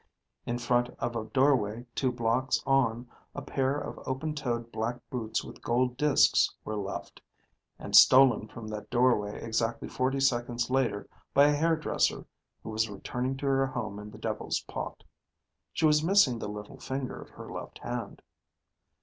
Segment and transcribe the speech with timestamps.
[0.47, 5.43] In front of a doorway two blocks on, a pair of open toed black boots
[5.43, 7.21] with gold disks were left
[7.77, 12.25] and stolen from that doorway exactly forty seconds later by a hairdresser
[12.63, 15.03] who was returning to her home in Devil's Pot.
[15.71, 18.23] She was missing the little finger of her left hand.